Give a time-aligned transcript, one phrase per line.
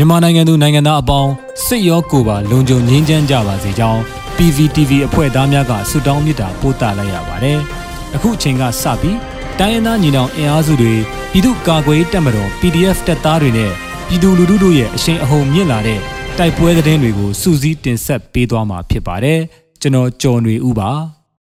[0.00, 1.32] မြန်မာနိုင်ငံသူနိုင်ငံသားအပေါင်း
[1.66, 4.00] စစ်ရောကိုယ်ပါလုံခြုံငြိမ်းချမ်းကြပါစေကြောင်း
[4.36, 7.58] PVTV အဖွဲ့သားများကဆုတောင်းမေတ္တာပို့သလိုက်ရပါတယ်။
[8.14, 9.18] အခုအချိန်ကစပြီး
[9.58, 10.94] တိုင်းရင်းသားညီနောင်အင်အားစုတွေ
[11.32, 13.72] ပြည်သူ့ကာကွယ်တပ်မတော် PDF တပ်သားတွေနဲ့
[14.08, 16.00] ပြည်သူလူထုတို့ရဲ့အရှိန်အဟုန်မြင့်လာတဲ့
[16.38, 19.40] တိုက်ပွဲသတင်းတွေကိုစူးစီးတင်ဆက်ပေးသွားမှာဖြစ်ပါတယ်။
[19.80, 20.90] ကျွန်တော်ကျော်နေဦးပါ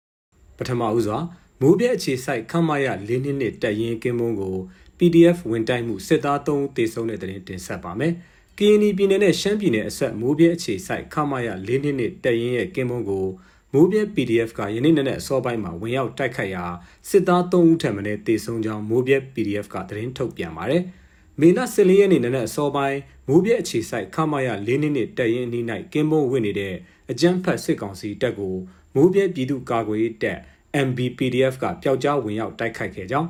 [0.57, 1.18] ။ပထမဦးစွာ
[1.61, 4.55] မိုးပြဲအခြေစိုက်ခမရ၄နှစ်နှစ်တက်ရင်ကင်းမုံကို
[4.97, 8.13] PDF ဝင်တိုက်မှုစစ်သား3ဦးတေဆုံးတဲ့တဲ့တင်တင်ဆက်ပါမယ်။
[8.64, 13.25] ကရင်ပြည်နယ်နဲ့ရှမ်းပြည်နယ်အဆက်မိုးပြဲအခြေစိုက်ခမရ၄နှစ်နှစ်တက်ရင်ရဲ့ကင်းမုံကို
[13.74, 16.66] မိုးပြဲ PDF ကယနေ့နေ့နဲ့အစောပိုင်းမှာဝင်ရောက်တိုက်ခိုက်ရာ
[17.10, 20.83] စစ်သား3ဦးထံမှလည်းတေဆုံးကြောင်းမိုးပြဲ PDF ကသတင်းထုတ်ပြန်ပါတယ်။
[21.39, 26.75] မေလ14ရက်နေ့နနက်အစောပိုင်းမိုးပြဲအခြေစိုက်ခမရ၄နှစ်နှစ်တက်ရင်အနီး၌ကင်းမုံဝင်နေတဲ့
[27.11, 28.55] အကြမ်းဖက်စစ်ကောင်စီတပ်ကို
[28.96, 30.39] မိုးပြဲပြည်သူ့ကာကွယ်ရေးတပ်
[30.88, 33.30] MBPDF ကပျောက်ကြားဝင်ရောက်တိုက်ခိုက်ခဲ့ကြောင်း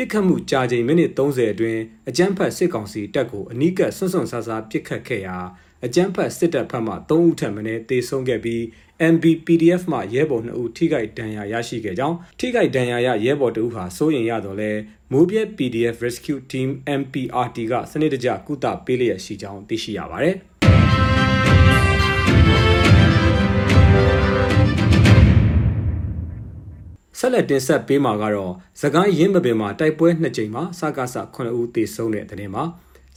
[0.00, 5.36] ပြစ်ခတ်မှုကြာချိန်မိနစ်30အတွင်းအကြမ်းဖက်စစ်ကောင်စီတပ်ကိုအနီးကပ်ဆွန့်ဆွန့်ဆာဆာပြစ်ခတ်ခဲ့ရာ
[5.84, 8.62] အကြမ်းဖက်စစ်တပ်ဖက်မှ3ဦးထပ်မံတေဆုံးခဲ့ပြီး
[9.12, 14.72] MBPDF မှရဲဘော်2ဦးထိခိုက်ဒဏ်ရာရရှိခဲ့ကြောင်းထိခိုက်ဒဏ်ရာရရဲဘော်2ဦးဟာစိုးရိမ်ရတော့လဲ
[15.12, 16.68] မိုးပြဲ PDF Rescue Team
[17.00, 20.36] MPRT ကစနစ်တကျကုသပေးလျက်ရှိကြောင်းသိရှိရပါတယ်။
[27.20, 32.64] ဆက်လက်တင်ဆက်ပေးမှာကတော့သခိုင်းရင်းမပင်မှာတိုက်ပွဲနှစ်ကြိမ်မှာစကားဆ9ဦးသေဆုံးတဲ့တဲ့တင်မှာ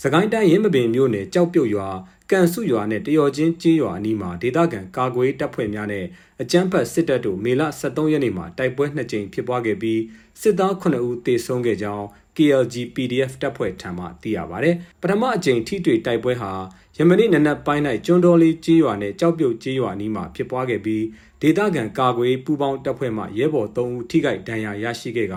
[0.02, 1.88] သခိုင်းတိုင်းရင်းမပင်မြို့နယ်ကြောက်ပြုတ်ရွာ
[2.31, 6.05] ကန်စုရွာနဲ့တရော်ချင်းကျေးရွာအနီးမှာဒေသခံကာကွယ်တပ်ဖွဲ့များနဲ့
[6.41, 10.02] အကြမ်းဖက်စစ်တပ်တို့မေလ23ရက်နေ့မှာတိုက်ပွဲနှစ်ကြိမ်ဖြစ်ပွားခဲ့ပြီး
[10.41, 12.05] စစ်သား9ဦးသေဆုံးခဲ့ကြောင်း
[12.37, 16.51] KLG PDF တပ်ဖွဲ့ထံမှသိရပါဗျ။ပထမအကြိမ်ထိတွေ့တိုက်ပွဲဟာ
[16.97, 21.03] ယမနေ့နနက်ပိုင်း၌ကျွန်းတော်လေးကျေးရွာနဲ့ကြောက်ပြုတ်ကျေးရွာအနီးမှာဖြစ်ပွားခဲ့ပြီး
[21.41, 25.35] ဒေသခံကာကွယ်ပူးပေါင်းတပ်ဖွဲ့မှရဲဘော်3ဦးထိခိုက်ဒဏ်ရာရရှိခဲ့က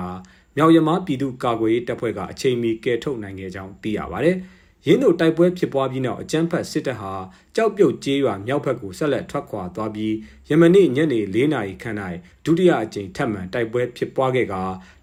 [0.57, 4.33] မြောက်ရမားပြည်သူ့ကာကွယ်ရေးတပ်ဖွဲ့ကအချိန်မီကယ်ထုတ်နိုင်ခဲ့ကြောင်းသိရပါဗျ။
[4.87, 7.13] ရင်းတို့တိုက်ပွဲဖြစ်ပွားပြီးနောက်အကြမ်းဖက်စစ်တပ်ဟာ
[7.57, 10.15] ကြောက်ပြုတ်ကျေးရွာမြောက်ဘက်ကိုဆက်လက်ထွက်ခွာသွားပြီး
[10.49, 11.99] ယမနေ့ညနေ၄နာရီခန့်၌
[12.45, 14.55] ဒုတိယအကြိမ်ထပ်မံတိုက်ပွဲဖြစ်ပွားခဲ့က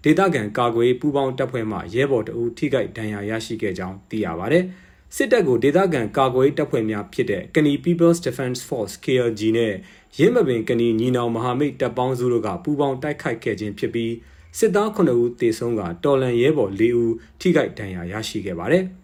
[0.04, 4.58] ဒေသခံကာကွယ်ပူးပေါင်းတပ်ဖွဲ့မှရဲဘော်တအူထိခိုက်ဒဏ်ရာရရှိခဲ့ကြောင်းသိရပါဗျ။
[5.16, 9.74] စစ်တပ်ကိုဒေသခံကာကွယ်တပ်ဖွဲ့များဖြစ်တဲ့ကနီ People's Defense Force KLG နဲ့
[10.18, 14.12] ရင်းမပင်ကနီညီနောင်မဟာမိတ်တပ်ပေါင်းစုတို့ကပူးပေါင်းတိုက်ခိုက်ခဲ့ခြင်းဖြစ်ပြီး
[14.58, 18.84] စစ်သား9ဦးသေဆုံးကတော်လန်ရဲဘော်4ဦးထိခိုက်ဒဏ်ရာရရှိခဲ့ပါတယ်။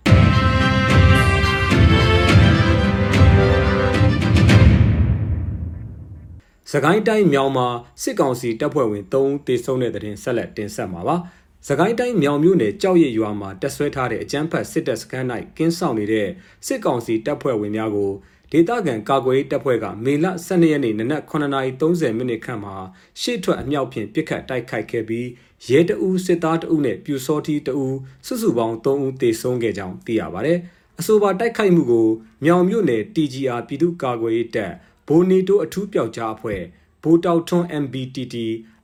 [6.72, 7.68] စကိုင်းတိုင်းမြောင်မှာ
[8.02, 11.16] စစ်ကောင်စီတပ်ဖွဲ့ဝင်3ဦးသေဆုံးတဲ့တဲ့တင်ဆက်လက်တင်ဆက်မှာပါ။
[11.68, 15.26] စကိုင်းတိုင်းမြောင်မြို့နယ်ကြောက်ရည်ရွာမှာတက်ဆွဲထားတဲ့အကြမ်းဖက်စစ်တပ်စခန်း၌
[15.56, 16.28] ကင်းဆောင်နေတဲ့
[16.66, 18.12] စစ်ကောင်စီတပ်ဖွဲ့ဝင်များကို
[18.52, 22.76] ဒေသခံကာကွယ်တပ်ဖွဲ့ကမေလ12ရက်နေ့နနက်9:30မိနစ်ခန့်မှာ
[23.20, 25.28] ရှေ့ထွက်အမြောက်ဖြင့်ပစ်ခတ်တိုက်ခိုက်ခဲ့ပြီး
[25.68, 30.58] ရဲတအူးစစ်သားတအုပ်နဲ့ပြူစောတီတအူးစုစုပေါင်း3ဦးသေဆုံးခဲ့ကြောင်းသိရပါတယ်။
[31.00, 32.08] အဆိုပါတိုက်ခိုက်မှုကို
[32.44, 34.72] မြောင်မြို့နယ် TGR ပြည်သူ့ကာကွယ်ရေးတပ်
[35.08, 36.62] ဘိုနီတိုအထူးပျောက်ကြားအဖွဲ့
[37.02, 38.36] ဘိုတောက်ထွန်း MBTT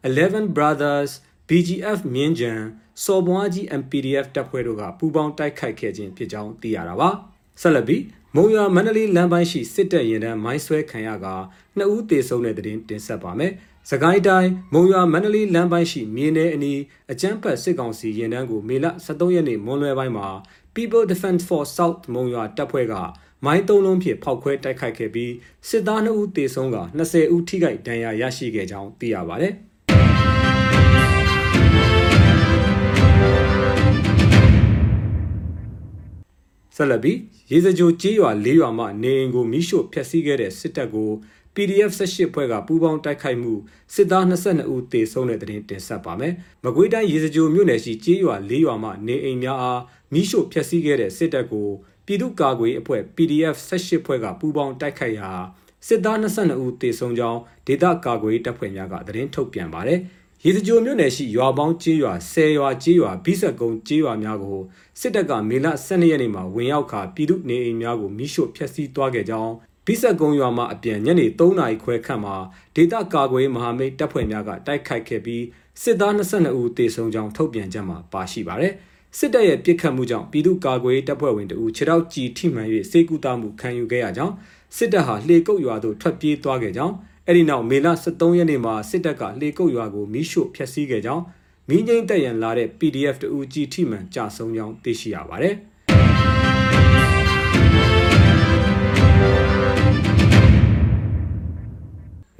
[0.07, 1.11] 11 Brothers
[1.49, 2.53] BGF မြင်းကြံ
[3.05, 7.11] စော်ဘွားကြီး MPDF တပ်ဖွဲ့တို့ကပူးပေါင်းတိုက်ခိုက်ခဲ့ခြင်းဖြစ်ကြောင်းသိရတာပါ
[7.61, 8.03] ဆက်လက်ပြီး
[8.37, 11.27] မုံရွာမန္တလေးလမ်းပိုင်းရှိစစ်တပ်ရင်တန်းမိုင်းဆွဲခံရက
[11.77, 13.53] နှစ်ဦးသေဆုံးတဲ့တဲ့တင်တင်ဆက်ပါမယ်။
[13.91, 16.81] စကိုင်းတိုင်းမုံရွာမန္တလေးလမ်းပိုင်းရှိမြေနယ်အနီး
[17.13, 20.29] အကြမ်းဖက်စစ်ကောင်စီရင်တန်းကိုမေလ23ရက်နေ့မွန်းလွဲပိုင်းမှာ
[20.75, 22.95] People Defense Force South မုံရွာတပ်ဖွဲ့က
[23.45, 25.33] မိုင်းသုံးလုံးဖြင့်ဖောက်ခွဲတိုက်ခိုက်ခဲ့ပြီး
[25.69, 29.55] စစ်သား2ဦးသေဆုံးက20ဦးထိခိုက်ဒဏ်ရာရရှိခဲ့ကြောင်းသိရပါတယ်။
[36.77, 37.19] ဆက်လက်ပြီး
[37.53, 41.11] ရေစကြိုကြေးရွာ၄ရွာမှနေအိမ်ကိုမိရှို့ဖျက်ဆီးခဲ့တဲ့စစ်တပ်ကို
[41.55, 43.55] PDF 18ဖွဲ့ကပူးပေါင်းတိုက်ခိုက်မှု
[43.95, 46.35] စစ်သား22ဦးသေဆုံးတဲ့တဲ့တင်တင်ဆက်ပါမယ်။
[46.65, 49.83] မကွေးတိုင်းရေစကြိုမြို့နယ်ရှိကြေးရွာ၄ရွာမှနေအိမ်များအား
[50.13, 51.69] မိရှို့ဖျက်ဆီးခဲ့တဲ့စစ်တပ်ကို
[52.07, 55.31] ပြည်သူ့ကာကွယ်အဖွဲ့ PDF 18ဖွဲ့ကပူးပေါင်းတိုက်ခိုက်ရာ
[55.87, 60.01] စစ်သား22ဦးသေဆုံးကြောင်းဒေသကာကွယ်တပ်ဖွဲ့များကသတင်းထုတ်ပြန်ပါတယ်။
[60.45, 64.61] ရေစကြိုမြို့နယ်ရှိရွာပေါင်းကျေးရွာ10ရွာကျေးရွာဘိဆက်ကုန်းကျေးရွာများကို
[65.01, 69.53] စစ်တပ်ကမေလ12ရက်နေ့မှာဝင်ရောက်ခါပြည်သူနေအိမ်များကိုမိရှို့ဖျက်ဆီးသွားခဲ့ကြောင်း
[69.87, 72.37] ဘိဆက်ကုန်းရွာမှာအပြန်ညနေ3နာရီခွဲခန့်မှာ
[72.77, 75.45] ဒေသကာကွယ်မဟာမိတ်တပ်ဖွဲ့များကတိုက်ခိုက်ခဲ့ပြီး
[75.83, 78.75] စစ်သား22ဦးသေဆုံးကြောင်းထုတ်ပြန်ချက်မှာပါရှိပါတယ်။
[79.19, 84.35] စစ်တပ်ရဲ့ပြစ်ခတ်မှုကြောင့်ပြည်သူ့ကာကွယ်တပ်ဖွဲ့ဝင်တို့ခြေထောက်ကြီးထိမှန်၍စေကူတာမှုခံယူခဲ့ရကြောင်း
[84.77, 86.95] စစ်တပ်ဟာလှေကုတ်ရွာသို့ထွက်ပြေးသွားခဲ့ကြောင်း
[87.27, 91.25] အဲ့ဒီနောက်မေလ23ရက်နေ့မှာစစ်တပ်ကလေကုတ်ရွာကိုမီးရှို့ဖျက်ဆီးခဲ့ကြောင်း
[91.69, 95.55] မင်းငိမ့်တက်ရန်လာတဲ့ PDF တူကြီးထိမှန်ကြဆုံးကြောင်းသိရှိရပါတယ်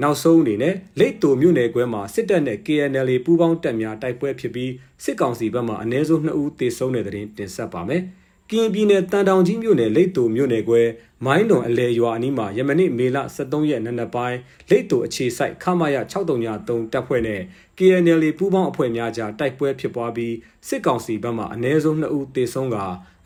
[0.03, 4.73] နောက်ဆုံးအနေနဲ့လိတ်တူမြို့နယ်ကွဲမှာစစ်တပ်နဲ့ KNL ပူးပေါင်းတပ်များတိုက်ပွဲဖြစ်ပြီး
[5.05, 8.03] စစ်ကောင်စီဘက်မှအ ਨੇ စုံ2ဦးသေဆုံးတဲ့တဲ့တင်တင်ဆက်ပါမယ်။
[8.51, 10.83] ကရင်ပြည်နယ်တန်တောင်ကြီးမြို့နယ်လိတ်တူမြို့နယ်ကွဲ
[11.25, 14.39] မိုင်းလွန်အလဲရွာအနီးမှာယမနေ့မေလ23ရက်နေ့နက်ပိုင်း
[14.71, 17.41] လိတ်တူအခြေစိုက်ခမရ6303တပ်ဖွဲ့နဲ့
[17.79, 20.35] KNL ပူးပေါင်းအဖွဲ့များကြားတိုက်ပွဲဖြစ်ပွားပြီး
[20.69, 22.77] စစ်ကောင်စီဘက်မှအ ਨੇ ဆုံး2ဦးသေဆုံးက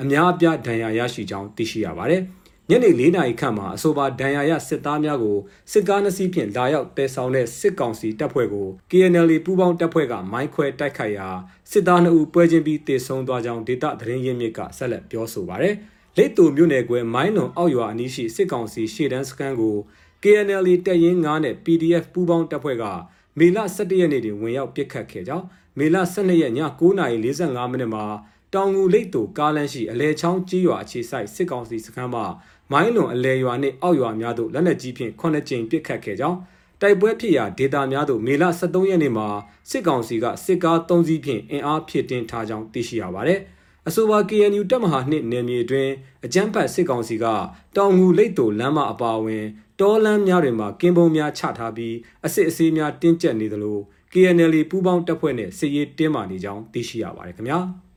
[0.03, 2.23] အများအပြားဒဏ်ရာရရှိကြောင်းသိရှိရပါတယ်။
[2.71, 5.39] ညနေ၄နာရီခန့်မှာအဆိုပါဒဏ်ရာရစစ်သားများကို
[5.73, 11.29] စစ်ကားနှစ်စီးဖြင့်လာရောက်တဲဆောင်တဲ့စစ်ကောင်စီတပ်ဖွဲ့ကို KNL ပူးပေါင်းတပ်ဖွဲ့ကမိုင်းခွဲတိုက်ခိုက်ရာ
[11.71, 15.75] စစ်သား2ဦးပွဲချင်းပြီးတေဆုံးသွားကြောင်းဒေတာသတင်းရင်းမြစ်ကဆက်လက်ပြောဆိုပါရယ်
[16.17, 19.77] လိတ်တူမြို့နယ်ကွယ်မိုင်းလွန်အောက်ရွာအနီးရှိစစ်ကောင်စီရှေ့တန်းစခန်းကို
[20.23, 22.85] KNL တပ်ရင်း9နဲ့ PDF ပူးပေါင်းတပ်ဖွဲ့က
[23.39, 25.47] မေလ17ရက်နေ့တွင်ဝင်ရောက်ပစ်ခတ်ခဲ့ကြောင်း
[25.79, 28.05] မေလ12ရက်ည9:45မိနစ်မှာ
[28.55, 32.25] တောင်ငူလိတ်တူကားလမ်းရှိအလဲချောင်းကြီးရွာအခြေစိုက်စစ်ကောင်စီစခန်းမှာ
[32.73, 36.39] မိုင်းလွန်အလဲရွာနှင့်အောက်ရွာများသို့လက်နက်ကြီးဖြင့်9ကြိမ်ပစ်ခတ်ခဲ့ကြောင်း
[36.81, 39.29] တိုက်ပွဲဖြစ်ရာဒေတာများသို့မေလ23ရက်နေ့မှာ
[39.71, 43.41] စစ်ကောင်စီကစစ်ကား3စီးဖြင့်အင်အားဖြည့်တင်းထားကြောင်းသိရှိရပါတယ်။
[43.89, 45.89] အဆိုပါ KNU တပ်မဟာနှစ်နယ်မြေတွင်
[46.25, 47.27] အကြမ်းဖက်စစ်ကောင်စီက
[47.77, 49.45] တောင်ငူလိတ်တူလမ်းမအပါအဝင်
[49.81, 51.95] တောလမ်းများတွင်မှကင်းပုံများချထားပြီး
[52.27, 53.79] အစစ်အဆေးများတင်းကျပ်နေသလို
[54.13, 57.61] KNL ပူးပေါင်းတပ်ဖွဲ့နဲ့စစ်ရေးတင်းမာနေကြောင်းသိရှိရပါတယ်ခင်ဗျာ။